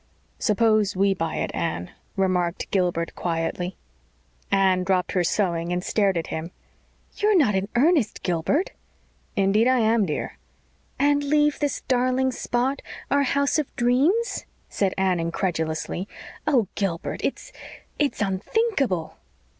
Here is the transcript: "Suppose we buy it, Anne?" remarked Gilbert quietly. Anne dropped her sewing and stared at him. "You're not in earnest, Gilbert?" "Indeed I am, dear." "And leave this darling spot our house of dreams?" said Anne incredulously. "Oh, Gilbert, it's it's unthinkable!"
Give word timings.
"Suppose 0.39 0.95
we 0.95 1.13
buy 1.13 1.35
it, 1.35 1.51
Anne?" 1.53 1.91
remarked 2.15 2.71
Gilbert 2.71 3.13
quietly. 3.13 3.77
Anne 4.51 4.83
dropped 4.83 5.11
her 5.11 5.23
sewing 5.23 5.71
and 5.71 5.83
stared 5.83 6.17
at 6.17 6.25
him. 6.33 6.49
"You're 7.17 7.37
not 7.37 7.53
in 7.53 7.69
earnest, 7.75 8.23
Gilbert?" 8.23 8.71
"Indeed 9.35 9.67
I 9.67 9.77
am, 9.77 10.07
dear." 10.07 10.39
"And 10.97 11.23
leave 11.23 11.59
this 11.59 11.81
darling 11.81 12.31
spot 12.31 12.81
our 13.11 13.21
house 13.21 13.59
of 13.59 13.67
dreams?" 13.75 14.47
said 14.69 14.95
Anne 14.97 15.19
incredulously. 15.19 16.07
"Oh, 16.47 16.67
Gilbert, 16.73 17.21
it's 17.23 17.51
it's 17.99 18.23
unthinkable!" 18.23 19.17